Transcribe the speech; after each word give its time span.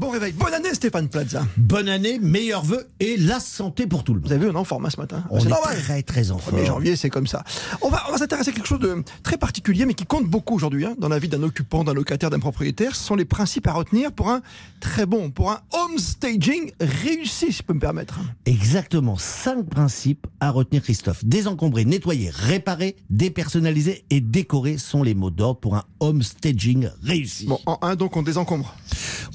Bon 0.00 0.08
réveil, 0.08 0.32
bonne 0.32 0.54
année 0.54 0.72
Stéphane 0.72 1.10
Plaza. 1.10 1.42
Bonne 1.58 1.86
année, 1.86 2.18
meilleurs 2.18 2.64
vœux 2.64 2.88
et 3.00 3.18
la 3.18 3.38
santé 3.38 3.86
pour 3.86 4.02
tout 4.02 4.14
le 4.14 4.20
monde. 4.20 4.28
Vous 4.28 4.32
avez 4.32 4.46
vu, 4.46 4.50
on 4.50 4.54
est 4.54 4.58
en 4.58 4.64
format 4.64 4.88
ce 4.88 4.98
matin. 4.98 5.24
On 5.28 5.38
est 5.40 5.44
normal. 5.44 5.76
très 5.76 6.02
très 6.02 6.30
en 6.30 6.38
1er 6.38 6.40
forme. 6.40 6.64
janvier, 6.64 6.96
c'est 6.96 7.10
comme 7.10 7.26
ça. 7.26 7.44
On 7.82 7.90
va, 7.90 8.04
on 8.08 8.12
va 8.12 8.16
s'intéresser 8.16 8.48
à 8.48 8.52
quelque 8.54 8.66
chose 8.66 8.80
de 8.80 9.04
très 9.22 9.36
particulier, 9.36 9.84
mais 9.84 9.92
qui 9.92 10.06
compte 10.06 10.24
beaucoup 10.24 10.54
aujourd'hui 10.54 10.86
hein, 10.86 10.94
dans 10.96 11.10
la 11.10 11.18
vie 11.18 11.28
d'un 11.28 11.42
occupant, 11.42 11.84
d'un 11.84 11.92
locataire, 11.92 12.30
d'un 12.30 12.38
propriétaire. 12.38 12.96
Ce 12.96 13.04
sont 13.04 13.14
les 13.14 13.26
principes 13.26 13.66
à 13.66 13.74
retenir 13.74 14.10
pour 14.10 14.30
un 14.30 14.40
très 14.80 15.04
bon, 15.04 15.30
pour 15.30 15.50
un 15.50 15.60
home 15.74 15.98
staging 15.98 16.72
réussi, 16.80 17.48
si 17.48 17.52
je 17.52 17.62
peux 17.62 17.74
me 17.74 17.80
permettre. 17.80 18.20
Exactement, 18.46 19.18
cinq 19.18 19.68
principes 19.68 20.26
à 20.40 20.50
retenir 20.50 20.82
Christophe. 20.82 21.24
Désencombrer, 21.24 21.84
nettoyer, 21.84 22.30
réparer, 22.30 22.96
dépersonnaliser 23.10 24.04
et 24.10 24.20
décorer 24.20 24.78
sont 24.78 25.02
les 25.02 25.14
mots 25.14 25.30
d'ordre 25.30 25.60
pour 25.60 25.76
un 25.76 25.84
home 26.00 26.22
staging 26.22 26.88
réussi. 27.02 27.46
Bon, 27.46 27.60
en 27.66 27.78
un, 27.82 27.96
donc 27.96 28.16
on 28.16 28.22
désencombre. 28.22 28.74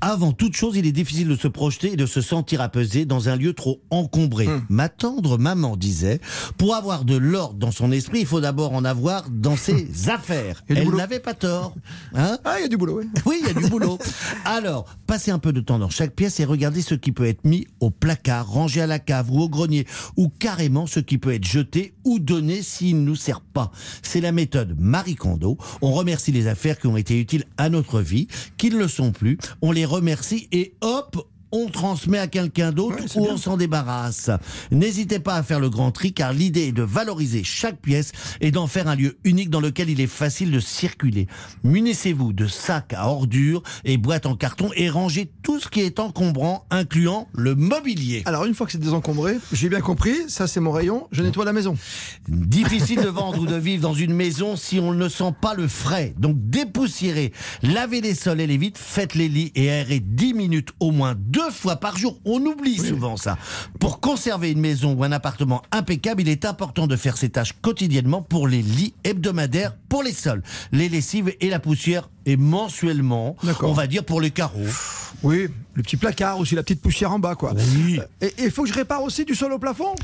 Avant 0.00 0.32
toute 0.32 0.56
chose, 0.56 0.76
il 0.76 0.86
est 0.86 0.92
difficile 0.92 1.28
de 1.28 1.36
se 1.36 1.48
projeter 1.48 1.92
et 1.92 1.96
de 1.96 2.06
se 2.06 2.20
sentir 2.20 2.60
apaisé 2.60 3.04
dans 3.04 3.28
un 3.28 3.36
lieu 3.36 3.52
trop 3.52 3.80
encombré. 3.90 4.46
Hmm. 4.46 4.62
Ma 4.68 4.88
tendre 4.88 5.38
maman 5.38 5.76
disait, 5.76 6.20
pour 6.58 6.74
avoir 6.74 7.04
de 7.04 7.16
l'ordre 7.16 7.54
dans 7.54 7.70
son 7.70 7.92
esprit, 7.92 8.20
il 8.20 8.26
faut 8.26 8.40
d'abord 8.40 8.72
en 8.72 8.84
avoir 8.84 9.28
dans 9.30 9.56
ses 9.56 9.86
affaires. 10.08 10.64
Elle 10.68 10.90
n'avait 10.90 11.20
pas 11.20 11.34
tort. 11.34 11.74
Hein? 12.14 12.38
Ah, 12.44 12.56
il 12.58 12.62
y 12.62 12.64
a 12.64 12.68
du 12.68 12.76
boulot, 12.76 13.00
oui. 13.00 13.08
Oui, 13.26 13.40
il 13.42 13.46
y 13.46 13.50
a 13.50 13.54
du 13.54 13.68
boulot. 13.68 13.98
Alors, 14.44 14.86
passez 15.06 15.30
un 15.30 15.38
peu 15.38 15.52
de 15.52 15.60
temps 15.60 15.78
dans 15.78 15.90
chaque 15.90 16.14
pièce 16.14 16.40
et 16.40 16.44
regardez 16.44 16.82
ce 16.82 16.94
qui 16.94 17.12
peut 17.12 17.26
être 17.26 17.44
mis 17.44 17.66
au 17.80 17.90
placard, 17.90 18.48
rangé 18.48 18.80
à 18.80 18.86
la 18.86 18.98
cave 18.98 19.30
ou 19.30 19.40
au 19.40 19.48
grenier, 19.48 19.86
ou 20.16 20.28
carrément 20.28 20.86
ce 20.92 21.00
qui 21.00 21.16
peut 21.16 21.32
être 21.32 21.46
jeté 21.46 21.94
ou 22.04 22.18
donné 22.18 22.62
s'il 22.62 23.00
ne 23.00 23.06
nous 23.06 23.16
sert 23.16 23.40
pas. 23.40 23.72
C'est 24.02 24.20
la 24.20 24.30
méthode 24.30 24.76
Marie 24.78 25.14
Kondo. 25.14 25.56
On 25.80 25.92
remercie 25.92 26.32
les 26.32 26.48
affaires 26.48 26.78
qui 26.78 26.86
ont 26.86 26.98
été 26.98 27.18
utiles 27.18 27.44
à 27.56 27.70
notre 27.70 28.00
vie, 28.00 28.28
qui 28.58 28.70
ne 28.70 28.76
le 28.76 28.88
sont 28.88 29.10
plus. 29.10 29.38
On 29.62 29.72
les 29.72 29.86
remercie 29.86 30.48
et 30.52 30.74
hop 30.82 31.26
on 31.52 31.68
transmet 31.68 32.18
à 32.18 32.26
quelqu'un 32.26 32.72
d'autre 32.72 32.96
Ouais, 32.96 33.16
ou 33.16 33.22
bien. 33.24 33.34
on 33.34 33.36
s'en 33.36 33.56
débarrasse. 33.56 34.30
N'hésitez 34.70 35.18
pas 35.18 35.34
à 35.36 35.42
faire 35.42 35.60
le 35.60 35.70
grand 35.70 35.90
tri 35.92 36.12
car 36.12 36.32
l'idée 36.32 36.68
est 36.68 36.72
de 36.72 36.82
valoriser 36.82 37.44
chaque 37.44 37.80
pièce 37.80 38.12
et 38.40 38.50
d'en 38.50 38.66
faire 38.66 38.88
un 38.88 38.94
lieu 38.96 39.18
unique 39.24 39.50
dans 39.50 39.60
lequel 39.60 39.90
il 39.90 40.00
est 40.00 40.06
facile 40.06 40.50
de 40.50 40.60
circuler. 40.60 41.26
Munissez-vous 41.64 42.32
de 42.32 42.46
sacs 42.46 42.92
à 42.94 43.08
ordures 43.08 43.62
et 43.84 43.96
boîtes 43.96 44.26
en 44.26 44.34
carton 44.36 44.70
et 44.76 44.90
rangez 44.90 45.30
tout 45.42 45.60
ce 45.60 45.68
qui 45.68 45.80
est 45.80 45.98
encombrant, 46.00 46.64
incluant 46.70 47.28
le 47.34 47.54
mobilier. 47.54 48.22
Alors, 48.24 48.44
une 48.44 48.54
fois 48.54 48.66
que 48.66 48.72
c'est 48.72 48.78
désencombré, 48.78 49.36
j'ai 49.52 49.68
bien 49.68 49.80
compris, 49.80 50.14
ça 50.28 50.46
c'est 50.46 50.60
mon 50.60 50.72
rayon, 50.72 51.06
je 51.12 51.22
nettoie 51.22 51.44
la 51.44 51.52
maison. 51.52 51.76
Difficile 52.28 53.00
de 53.02 53.08
vendre 53.08 53.40
ou 53.40 53.46
de 53.46 53.56
vivre 53.56 53.82
dans 53.82 53.94
une 53.94 54.14
maison 54.14 54.56
si 54.56 54.78
on 54.80 54.92
ne 54.92 55.08
sent 55.08 55.32
pas 55.40 55.54
le 55.54 55.68
frais. 55.68 56.14
Donc 56.18 56.36
dépoussiérez, 56.38 57.32
lavez 57.62 58.00
les 58.00 58.14
sols 58.14 58.40
et 58.40 58.46
les 58.46 58.56
vitres, 58.56 58.80
faites 58.80 59.14
les 59.14 59.28
lits 59.28 59.52
et 59.54 59.70
aérez 59.70 60.00
10 60.00 60.34
minutes 60.34 60.70
au 60.80 60.90
moins 60.90 61.14
deux 61.16 61.41
fois 61.50 61.76
par 61.76 61.96
jour. 61.96 62.18
On 62.24 62.40
oublie 62.44 62.78
souvent 62.78 63.16
ça. 63.16 63.38
Pour 63.80 64.00
conserver 64.00 64.50
une 64.50 64.60
maison 64.60 64.94
ou 64.94 65.04
un 65.04 65.12
appartement 65.12 65.62
impeccable, 65.72 66.22
il 66.22 66.28
est 66.28 66.44
important 66.44 66.86
de 66.86 66.96
faire 66.96 67.16
ces 67.16 67.30
tâches 67.30 67.54
quotidiennement 67.60 68.22
pour 68.22 68.48
les 68.48 68.62
lits 68.62 68.94
hebdomadaires, 69.04 69.74
pour 69.88 70.02
les 70.02 70.12
sols, 70.12 70.42
les 70.72 70.88
lessives 70.88 71.32
et 71.40 71.50
la 71.50 71.58
poussière 71.58 72.08
et 72.24 72.36
mensuellement, 72.36 73.36
on 73.62 73.72
va 73.72 73.86
dire 73.86 74.04
pour 74.04 74.20
les 74.20 74.30
carreaux. 74.30 74.60
Oui, 75.22 75.48
le 75.74 75.82
petit 75.82 75.96
placard 75.96 76.38
aussi, 76.38 76.54
la 76.54 76.62
petite 76.62 76.80
poussière 76.80 77.12
en 77.12 77.18
bas, 77.18 77.34
quoi. 77.34 77.54
Oui. 77.54 78.00
Et 78.20 78.32
il 78.38 78.50
faut 78.50 78.62
que 78.62 78.68
je 78.68 78.74
répare 78.74 79.02
aussi 79.02 79.24
du 79.24 79.34
sol 79.34 79.52
au 79.52 79.58
plafond? 79.58 79.94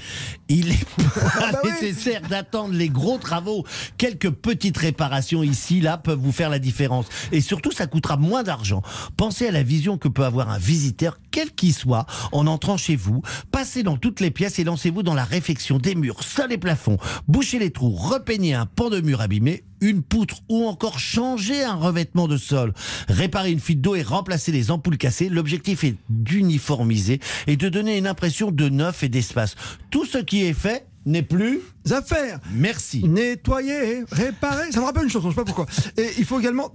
Il 0.48 0.70
est 0.70 0.84
pas 0.96 1.52
bah 1.52 1.60
oui. 1.64 1.70
nécessaire 1.70 2.22
d'attendre 2.22 2.74
les 2.74 2.88
gros 2.88 3.18
travaux. 3.18 3.64
Quelques 3.96 4.30
petites 4.30 4.76
réparations 4.76 5.42
ici, 5.42 5.80
là, 5.80 5.96
peuvent 5.96 6.18
vous 6.18 6.32
faire 6.32 6.50
la 6.50 6.58
différence. 6.58 7.06
Et 7.32 7.40
surtout, 7.40 7.72
ça 7.72 7.86
coûtera 7.86 8.16
moins 8.16 8.42
d'argent. 8.42 8.82
Pensez 9.16 9.48
à 9.48 9.52
la 9.52 9.62
vision 9.62 9.98
que 9.98 10.08
peut 10.08 10.24
avoir 10.24 10.50
un 10.50 10.58
visiteur, 10.58 11.18
quel 11.38 11.52
qu'il 11.52 11.72
soit, 11.72 12.04
en 12.32 12.48
entrant 12.48 12.76
chez 12.76 12.96
vous. 12.96 13.22
Passez 13.52 13.84
dans 13.84 13.96
toutes 13.96 14.18
les 14.18 14.32
pièces 14.32 14.58
et 14.58 14.64
lancez-vous 14.64 15.04
dans 15.04 15.14
la 15.14 15.22
réfection 15.22 15.78
des 15.78 15.94
murs, 15.94 16.24
sols 16.24 16.50
et 16.50 16.58
plafonds. 16.58 16.98
Bouchez 17.28 17.60
les 17.60 17.70
trous, 17.70 17.94
repeignez 17.94 18.54
un 18.54 18.66
pan 18.66 18.90
de 18.90 19.00
mur 19.00 19.20
abîmé, 19.20 19.62
une 19.80 20.02
poutre 20.02 20.38
ou 20.48 20.66
encore 20.66 20.98
changer 20.98 21.62
un 21.62 21.76
revêtement 21.76 22.26
de 22.26 22.36
sol. 22.36 22.74
Réparer 23.08 23.52
une 23.52 23.60
fuite 23.60 23.80
d'eau 23.80 23.94
et 23.94 24.02
remplacer 24.02 24.50
les 24.50 24.72
ampoules 24.72 24.98
cassées. 24.98 25.28
L'objectif 25.28 25.84
est 25.84 25.94
d'uniformiser 26.08 27.20
et 27.46 27.56
de 27.56 27.68
donner 27.68 27.98
une 27.98 28.08
impression 28.08 28.50
de 28.50 28.68
neuf 28.68 29.04
et 29.04 29.08
d'espace. 29.08 29.54
Tout 29.92 30.06
ce 30.06 30.18
qui 30.18 30.42
est 30.42 30.54
fait 30.54 30.88
n'est 31.06 31.22
plus 31.22 31.60
Affaires 31.90 32.38
merci. 32.52 33.02
Nettoyer, 33.04 34.04
réparer, 34.10 34.72
ça 34.72 34.80
me 34.80 34.84
rappelle 34.84 35.04
une 35.04 35.10
chanson, 35.10 35.30
je 35.30 35.34
sais 35.34 35.40
pas 35.40 35.44
pourquoi. 35.44 35.66
Et 35.96 36.06
il 36.18 36.24
faut 36.24 36.38
également 36.38 36.70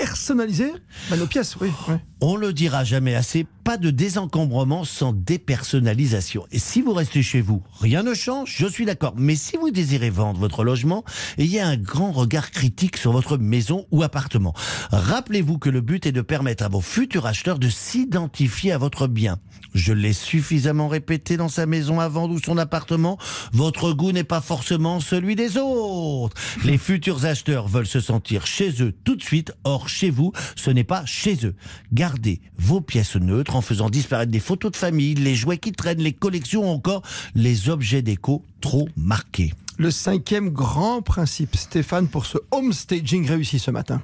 dépersonnaliser 0.00 0.72
bah, 1.10 1.16
nos 1.16 1.26
pièces, 1.26 1.56
oui. 1.60 1.68
ouais. 1.88 2.00
On 2.22 2.36
le 2.36 2.52
dira 2.52 2.84
jamais 2.84 3.14
assez, 3.14 3.46
pas 3.64 3.76
de 3.76 3.90
désencombrement 3.90 4.84
sans 4.84 5.12
dépersonnalisation. 5.12 6.46
Et 6.52 6.58
si 6.58 6.82
vous 6.82 6.92
restez 6.92 7.22
chez 7.22 7.40
vous, 7.40 7.62
rien 7.80 8.02
ne 8.02 8.14
change, 8.14 8.54
je 8.58 8.66
suis 8.66 8.84
d'accord. 8.84 9.14
Mais 9.16 9.36
si 9.36 9.56
vous 9.56 9.70
désirez 9.70 10.10
vendre 10.10 10.38
votre 10.38 10.64
logement, 10.64 11.04
ayez 11.38 11.60
un 11.60 11.76
grand 11.76 12.12
regard 12.12 12.50
critique 12.50 12.96
sur 12.96 13.12
votre 13.12 13.36
maison 13.38 13.86
ou 13.90 14.02
appartement. 14.02 14.54
Rappelez-vous 14.90 15.58
que 15.58 15.70
le 15.70 15.80
but 15.80 16.06
est 16.06 16.12
de 16.12 16.20
permettre 16.20 16.64
à 16.64 16.68
vos 16.68 16.80
futurs 16.80 17.26
acheteurs 17.26 17.58
de 17.58 17.68
s'identifier 17.68 18.72
à 18.72 18.78
votre 18.78 19.06
bien. 19.06 19.38
Je 19.72 19.92
l'ai 19.92 20.12
suffisamment 20.12 20.88
répété 20.88 21.36
dans 21.36 21.48
sa 21.48 21.64
maison 21.64 22.00
à 22.00 22.08
vendre 22.08 22.34
ou 22.34 22.40
son 22.40 22.58
appartement, 22.58 23.18
votre 23.52 23.92
goût 23.92 24.12
n'est 24.12 24.24
pas 24.24 24.40
forcément 24.40 25.00
celui 25.00 25.36
des 25.36 25.56
autres. 25.56 26.36
Les 26.64 26.76
futurs 26.76 27.24
acheteurs 27.24 27.68
veulent 27.68 27.86
se 27.86 28.00
sentir 28.00 28.46
chez 28.46 28.82
eux 28.82 28.92
tout 29.04 29.14
de 29.14 29.22
suite, 29.22 29.52
or 29.64 29.88
chez 29.90 30.10
vous, 30.10 30.32
ce 30.56 30.70
n'est 30.70 30.84
pas 30.84 31.04
chez 31.06 31.44
eux. 31.44 31.54
Gardez 31.92 32.40
vos 32.58 32.80
pièces 32.80 33.16
neutres 33.16 33.56
en 33.56 33.60
faisant 33.60 33.90
disparaître 33.90 34.32
des 34.32 34.40
photos 34.40 34.72
de 34.72 34.76
famille, 34.76 35.14
les 35.14 35.34
jouets 35.34 35.58
qui 35.58 35.72
traînent, 35.72 36.00
les 36.00 36.12
collections 36.12 36.70
ou 36.70 36.74
encore 36.74 37.02
les 37.34 37.68
objets 37.68 38.02
déco 38.02 38.44
trop 38.60 38.88
marqués. 38.96 39.52
Le 39.80 39.90
cinquième 39.90 40.50
grand 40.50 41.00
principe, 41.00 41.56
Stéphane, 41.56 42.06
pour 42.06 42.26
ce 42.26 42.36
home 42.50 42.74
staging 42.74 43.26
réussi 43.26 43.58
ce 43.58 43.70
matin. 43.70 44.02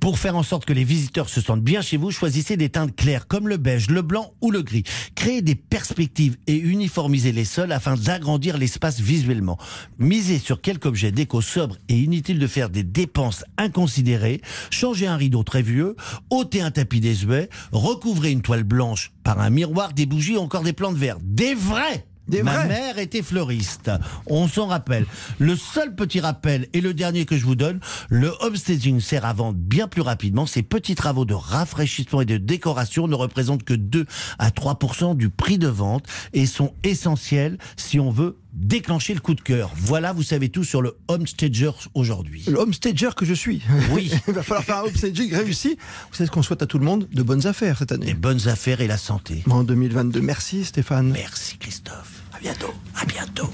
Pour 0.00 0.18
faire 0.18 0.36
en 0.36 0.42
sorte 0.42 0.66
que 0.66 0.74
les 0.74 0.84
visiteurs 0.84 1.30
se 1.30 1.40
sentent 1.40 1.62
bien 1.62 1.80
chez 1.80 1.96
vous, 1.96 2.10
choisissez 2.10 2.58
des 2.58 2.68
teintes 2.68 2.94
claires 2.94 3.26
comme 3.26 3.48
le 3.48 3.56
beige, 3.56 3.88
le 3.88 4.02
blanc 4.02 4.34
ou 4.42 4.50
le 4.50 4.60
gris. 4.60 4.82
Créez 5.14 5.40
des 5.40 5.54
perspectives 5.54 6.36
et 6.46 6.58
uniformisez 6.58 7.32
les 7.32 7.46
sols 7.46 7.72
afin 7.72 7.96
d'agrandir 7.96 8.58
l'espace 8.58 9.00
visuellement. 9.00 9.56
Misez 9.98 10.38
sur 10.38 10.60
quelques 10.60 10.84
objets 10.84 11.10
déco 11.10 11.40
sobres 11.40 11.78
et 11.88 11.98
inutile 11.98 12.38
de 12.38 12.46
faire 12.46 12.68
des 12.68 12.82
dépenses 12.82 13.46
inconsidérées. 13.56 14.42
Changez 14.68 15.06
un 15.06 15.16
rideau 15.16 15.42
très 15.42 15.62
vieux, 15.62 15.96
ôtez 16.28 16.60
un 16.60 16.70
tapis 16.70 17.00
désuet, 17.00 17.48
recouvrez 17.72 18.30
une 18.30 18.42
toile 18.42 18.64
blanche 18.64 19.12
par 19.24 19.40
un 19.40 19.48
miroir, 19.48 19.94
des 19.94 20.04
bougies 20.04 20.36
ou 20.36 20.40
encore 20.40 20.64
des 20.64 20.74
plantes 20.74 20.96
vertes. 20.96 21.22
Des 21.24 21.54
vrais 21.54 22.04
Des 22.28 22.42
Ma 22.42 22.52
vrais 22.52 22.68
mère 22.68 22.98
était 22.98 23.22
fleuriste. 23.22 23.90
On 24.26 24.48
s'en 24.48 24.66
rappelle. 24.66 25.06
Le 25.38 25.56
seul 25.56 25.94
petit 25.94 26.20
rappel 26.20 26.66
et 26.74 26.80
le 26.80 26.92
dernier 26.92 27.24
que 27.24 27.36
je 27.36 27.44
vous 27.44 27.54
donne, 27.54 27.80
le 28.10 28.34
homestaging 28.40 29.00
sert 29.00 29.24
à 29.24 29.32
vendre 29.32 29.58
bien 29.58 29.88
plus 29.88 30.02
rapidement. 30.02 30.46
Ces 30.46 30.62
petits 30.62 30.94
travaux 30.94 31.24
de 31.24 31.34
rafraîchissement 31.34 32.20
et 32.20 32.26
de 32.26 32.36
décoration 32.36 33.08
ne 33.08 33.14
représentent 33.14 33.64
que 33.64 33.74
2 33.74 34.06
à 34.38 34.50
3 34.50 34.78
du 35.14 35.30
prix 35.30 35.58
de 35.58 35.68
vente 35.68 36.04
et 36.32 36.46
sont 36.46 36.74
essentiels 36.84 37.58
si 37.76 37.98
on 37.98 38.10
veut 38.10 38.36
déclencher 38.52 39.14
le 39.14 39.20
coup 39.20 39.34
de 39.34 39.40
cœur. 39.40 39.70
Voilà, 39.76 40.12
vous 40.12 40.22
savez 40.22 40.48
tout 40.48 40.64
sur 40.64 40.82
le 40.82 40.96
homestager 41.08 41.70
aujourd'hui. 41.94 42.44
Le 42.48 42.58
home 42.58 42.72
stager 42.72 43.10
que 43.16 43.24
je 43.24 43.34
suis. 43.34 43.62
Oui. 43.90 44.10
Il 44.28 44.34
va 44.34 44.42
falloir 44.42 44.64
faire 44.64 44.78
un 44.78 44.82
home 44.82 44.94
staging 44.96 45.32
réussi. 45.34 45.76
Vous 46.10 46.16
savez 46.16 46.26
ce 46.26 46.32
qu'on 46.32 46.42
souhaite 46.42 46.62
à 46.62 46.66
tout 46.66 46.78
le 46.78 46.84
monde 46.84 47.08
De 47.12 47.22
bonnes 47.22 47.46
affaires 47.46 47.78
cette 47.78 47.90
Les 47.90 47.96
année. 47.96 48.14
bonnes 48.14 48.48
affaires 48.48 48.80
et 48.80 48.86
la 48.86 48.98
santé. 48.98 49.42
En 49.48 49.64
2022. 49.64 50.20
Merci 50.20 50.64
Stéphane. 50.64 51.10
Merci 51.10 51.56
Christophe. 51.58 52.22
À 52.34 52.40
bientôt. 52.40 52.72
À 52.94 53.04
bientôt. 53.04 53.50